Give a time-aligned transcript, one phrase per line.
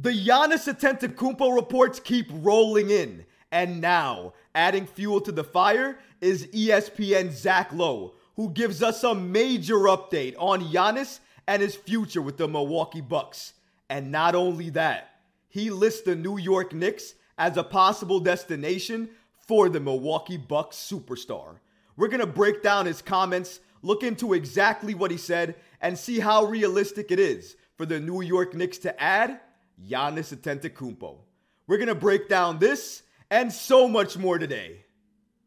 [0.00, 3.26] The Giannis Antetokounmpo reports keep rolling in.
[3.50, 9.12] And now, adding fuel to the fire is ESPN Zach Lowe, who gives us a
[9.12, 11.18] major update on Giannis
[11.48, 13.54] and his future with the Milwaukee Bucks.
[13.90, 15.16] And not only that,
[15.48, 19.08] he lists the New York Knicks as a possible destination
[19.48, 21.56] for the Milwaukee Bucks superstar.
[21.96, 26.20] We're going to break down his comments, look into exactly what he said, and see
[26.20, 29.40] how realistic it is for the New York Knicks to add
[29.86, 31.18] Giannis Antetokounmpo.
[31.66, 34.84] We're going to break down this and so much more today.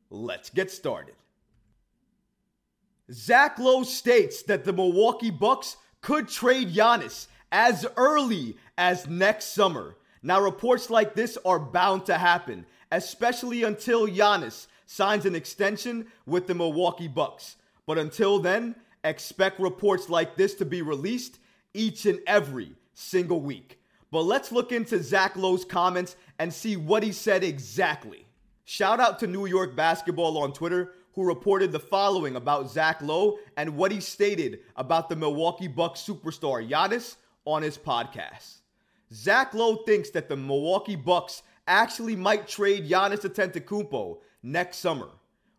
[0.09, 1.15] Let's get started.
[3.11, 9.97] Zach Lowe states that the Milwaukee Bucks could trade Giannis as early as next summer.
[10.23, 16.47] Now, reports like this are bound to happen, especially until Giannis signs an extension with
[16.47, 17.55] the Milwaukee Bucks.
[17.85, 21.39] But until then, expect reports like this to be released
[21.73, 23.80] each and every single week.
[24.11, 28.25] But let's look into Zach Lowe's comments and see what he said exactly.
[28.65, 33.37] Shout out to New York Basketball on Twitter who reported the following about Zach Lowe
[33.57, 38.59] and what he stated about the Milwaukee Bucks superstar Giannis on his podcast.
[39.13, 45.09] Zach Lowe thinks that the Milwaukee Bucks actually might trade Giannis Antetokounmpo next summer.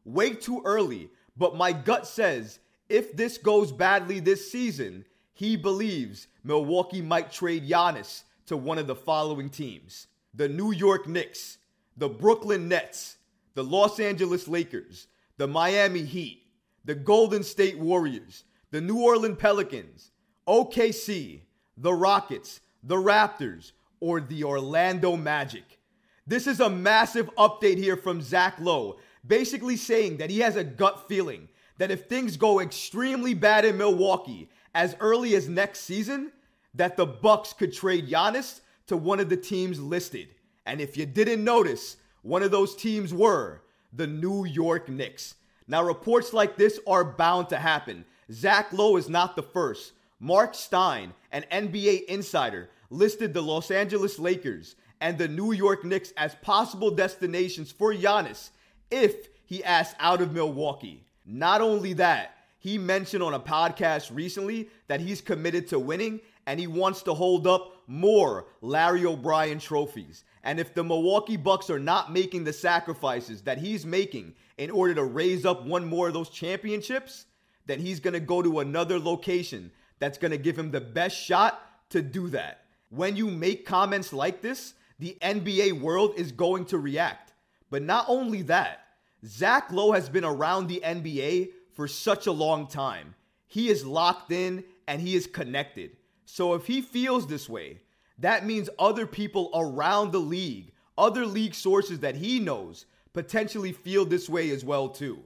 [0.05, 6.29] Way too early, but my gut says if this goes badly this season, he believes
[6.45, 11.59] Milwaukee might trade Giannis to one of the following teams the New York Knicks,
[11.97, 13.19] the Brooklyn Nets,
[13.55, 16.43] the Los Angeles Lakers, the Miami Heat,
[16.85, 20.11] the Golden State Warriors, the New Orleans Pelicans,
[20.49, 21.43] OKC,
[21.77, 25.79] the Rockets, the Raptors, or the Orlando Magic.
[26.27, 30.65] This is a massive update here from Zach Lowe, basically saying that he has a
[30.65, 36.33] gut feeling that if things go extremely bad in Milwaukee as early as next season,
[36.75, 40.29] that the Bucks could trade Giannis to one of the teams listed.
[40.67, 43.63] And if you didn't notice, one of those teams were
[43.93, 45.35] the New York Knicks.
[45.67, 48.05] Now, reports like this are bound to happen.
[48.31, 49.93] Zach Lowe is not the first.
[50.19, 56.13] Marc Stein, an NBA insider, listed the Los Angeles Lakers and the New York Knicks
[56.17, 58.51] as possible destinations for Giannis
[58.91, 61.05] if he asks out of Milwaukee.
[61.27, 66.59] Not only that, he mentioned on a podcast recently that he's committed to winning and
[66.59, 70.25] he wants to hold up more Larry O'Brien trophies.
[70.45, 74.95] And if the Milwaukee Bucks are not making the sacrifices that he's making in order
[74.95, 77.27] to raise up one more of those championships,
[77.67, 81.17] then he's going to go to another location that's going to give him the best
[81.17, 81.61] shot
[81.91, 82.65] to do that.
[82.91, 87.33] When you make comments like this, the NBA world is going to react.
[87.71, 88.81] But not only that,
[89.25, 93.15] Zach Lowe has been around the NBA for such a long time.
[93.47, 95.97] He is locked in and he is connected.
[96.33, 97.81] So if he feels this way,
[98.17, 104.07] that means other people around the league, other league sources that he knows, potentially feel
[104.07, 105.19] this way as well too.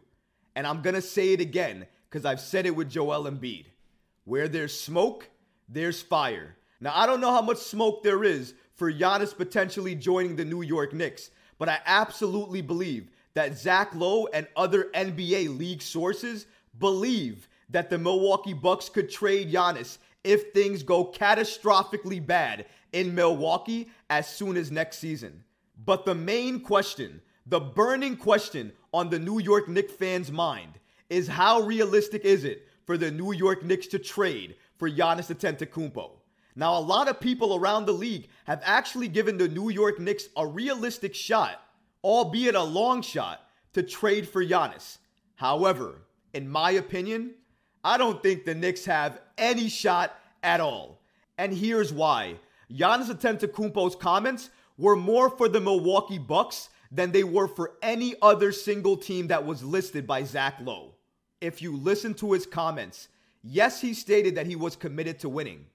[0.56, 3.66] And I'm going to say it again because I've said it with Joel Embiid.
[4.24, 5.30] Where there's smoke,
[5.68, 6.56] there's fire.
[6.80, 10.62] Now, I don't know how much smoke there is for Giannis potentially joining the New
[10.62, 16.46] York Knicks, but I absolutely believe that Zach Lowe and other NBA league sources
[16.80, 23.88] believe that the Milwaukee Bucks could trade Giannis if things go catastrophically bad in Milwaukee
[24.10, 25.44] as soon as next season.
[25.84, 31.28] But the main question, the burning question on the New York Knicks fans' mind is
[31.28, 36.10] how realistic is it for the New York Knicks to trade for Giannis Antetokounmpo?
[36.56, 40.28] Now, a lot of people around the league have actually given the New York Knicks
[40.36, 41.62] a realistic shot,
[42.02, 44.98] albeit a long shot, to trade for Giannis.
[45.36, 47.34] However, in my opinion,
[47.86, 51.00] I don't think the Knicks have any shot at all.
[51.38, 52.34] And here's why.
[52.68, 58.50] Giannis Antetokounmpo's comments were more for the Milwaukee Bucks than they were for any other
[58.50, 60.94] single team that was listed by Zach Lowe.
[61.40, 63.06] If you listen to his comments,
[63.44, 65.66] yes, he stated that he was committed to winning,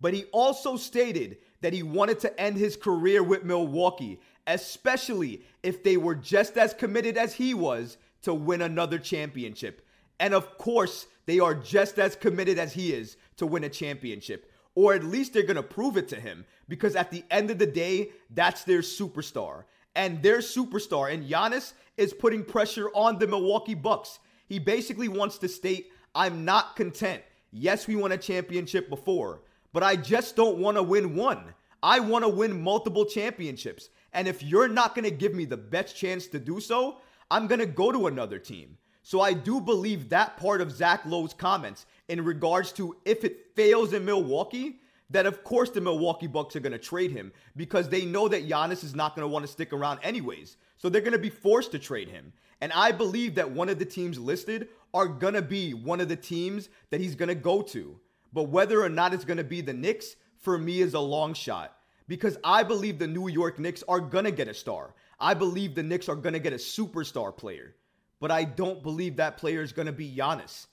[0.00, 5.82] but he also stated that he wanted to end his career with Milwaukee, especially if
[5.82, 9.84] they were just as committed as he was to win another championship.
[10.20, 14.50] And of course, they are just as committed as he is to win a championship.
[14.74, 17.58] or at least they're going to prove it to him because at the end of
[17.58, 19.64] the day, that's their superstar.
[19.96, 24.20] And their superstar, and Giannis, is putting pressure on the Milwaukee Bucks.
[24.46, 27.24] He basically wants to state, I'm not content.
[27.50, 29.42] Yes, we won a championship before,
[29.72, 31.54] but I just don't want to win one.
[31.82, 33.88] I want to win multiple championships.
[34.12, 36.98] And if you're not going to give me the best chance to do so,
[37.32, 38.78] I'm going to go to another team.
[39.08, 43.56] So I do believe that part of Zach Lowe's comments in regards to if it
[43.56, 47.88] fails in Milwaukee, that of course the Milwaukee Bucks are going to trade him because
[47.88, 50.58] they know that Giannis is not going to want to stick around anyways.
[50.76, 52.34] So they're going to be forced to trade him.
[52.60, 56.10] And I believe that one of the teams listed are going to be one of
[56.10, 57.98] the teams that he's going to go to.
[58.34, 61.32] But whether or not it's going to be the Knicks, for me, is a long
[61.32, 61.78] shot
[62.08, 64.92] because I believe the New York Knicks are going to get a star.
[65.18, 67.74] I believe the Knicks are going to get a superstar player.
[68.20, 70.66] But I don't believe that player is going to be Giannis.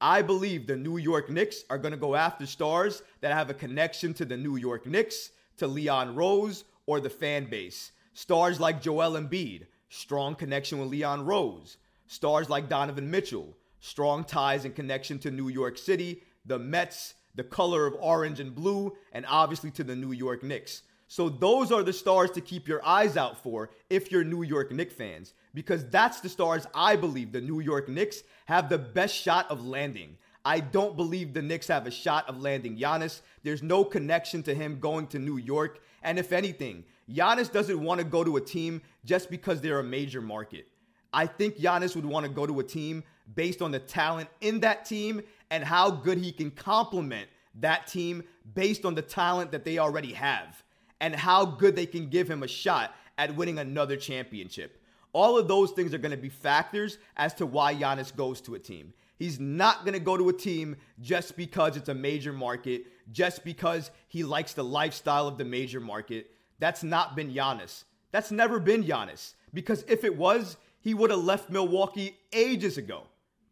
[0.00, 3.54] I believe the New York Knicks are going to go after stars that have a
[3.54, 7.92] connection to the New York Knicks, to Leon Rose, or the fan base.
[8.14, 11.76] Stars like Joel Embiid, strong connection with Leon Rose.
[12.08, 17.44] Stars like Donovan Mitchell, strong ties and connection to New York City, the Mets, the
[17.44, 20.82] color of orange and blue, and obviously to the New York Knicks.
[21.12, 24.72] So those are the stars to keep your eyes out for if you're New York
[24.72, 29.14] Knicks fans because that's the stars I believe the New York Knicks have the best
[29.14, 30.16] shot of landing.
[30.42, 33.20] I don't believe the Knicks have a shot of landing Giannis.
[33.42, 35.82] There's no connection to him going to New York.
[36.02, 39.84] And if anything, Giannis doesn't want to go to a team just because they're a
[39.84, 40.66] major market.
[41.12, 43.04] I think Giannis would want to go to a team
[43.34, 45.20] based on the talent in that team
[45.50, 47.28] and how good he can complement
[47.60, 48.24] that team
[48.54, 50.62] based on the talent that they already have
[51.02, 54.80] and how good they can give him a shot at winning another championship.
[55.12, 58.54] All of those things are going to be factors as to why Giannis goes to
[58.54, 58.94] a team.
[59.18, 63.44] He's not going to go to a team just because it's a major market, just
[63.44, 66.30] because he likes the lifestyle of the major market.
[66.60, 67.84] That's not been Giannis.
[68.12, 69.34] That's never been Giannis.
[69.52, 73.02] Because if it was, he would have left Milwaukee ages ago.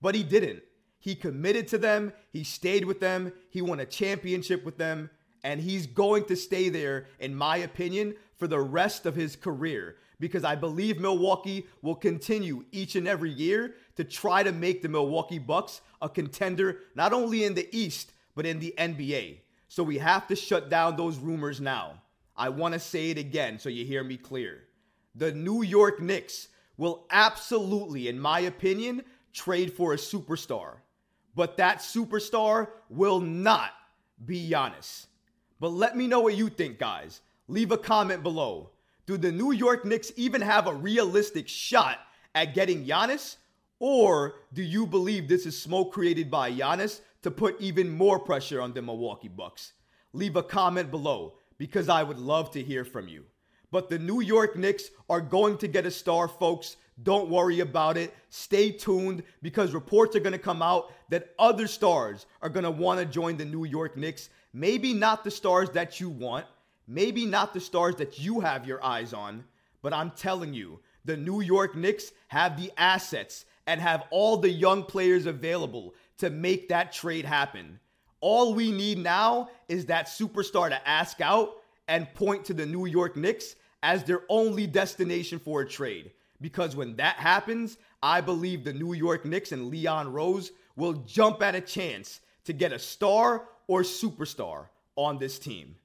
[0.01, 0.63] But he didn't.
[1.01, 5.11] He committed to them, he stayed with them, he won a championship with them,
[5.43, 9.97] and he's going to stay there, in my opinion, for the rest of his career
[10.21, 14.89] because I believe Milwaukee will continue each and every year to try to make the
[14.89, 19.39] Milwaukee Bucks a contender not only in the East, but in the NBA.
[19.69, 22.03] So we have to shut down those rumors now.
[22.37, 24.65] I want to say it again so you hear me clear.
[25.15, 29.03] The New York Knicks will absolutely, in my opinion,
[29.33, 30.77] trade for a superstar.
[31.35, 33.71] But that superstar will not
[34.25, 35.07] be Giannis.
[35.61, 37.21] But let me know what you think, guys.
[37.47, 38.71] Leave a comment below.
[39.07, 41.99] Do the New York Knicks even have a realistic shot
[42.35, 43.37] at getting Giannis?
[43.79, 48.61] Or do you believe this is smoke created by Giannis to put even more pressure
[48.61, 49.73] on the Milwaukee Bucks?
[50.13, 53.25] Leave a comment below because I would love to hear from you.
[53.71, 56.77] But the New York Knicks are going to get a star, folks.
[57.03, 58.15] Don't worry about it.
[58.29, 62.71] Stay tuned because reports are going to come out that other stars are going to
[62.71, 64.29] want to join the New York Knicks.
[64.53, 66.47] Maybe not the stars that you want,
[66.91, 69.45] Maybe not the stars that you have your eyes on,
[69.81, 74.51] but I'm telling you, the New York Knicks have the assets and have all the
[74.51, 77.79] young players available to make that trade happen.
[78.21, 82.87] All we need now is that superstar to ask out and point to the New
[82.87, 83.55] York Knicks
[83.85, 86.11] as their only destination for a trade.
[86.41, 91.41] Because when that happens, I believe the New York Knicks and Leon Rose will jump
[91.41, 94.65] at a chance to get a star or superstar
[94.97, 95.77] on this team.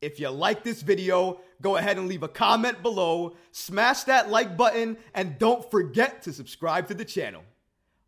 [0.00, 4.56] If you like this video, go ahead and leave a comment below, smash that like
[4.56, 7.44] button, and don't forget to subscribe to the channel.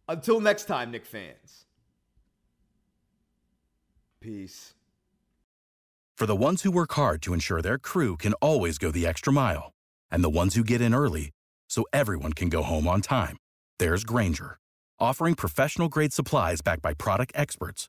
[0.08, 1.66] Until next time, Knick fans.
[4.20, 4.74] Peace.
[6.16, 9.32] For the ones who work hard to ensure their crew can always go the extra
[9.32, 9.72] mile,
[10.10, 11.30] and the ones who get in early
[11.68, 13.36] so everyone can go home on time,
[13.78, 14.58] there's Grainger,
[14.98, 17.88] offering professional grade supplies backed by product experts